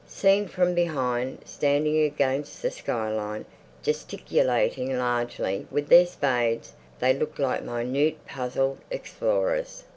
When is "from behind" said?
0.47-1.43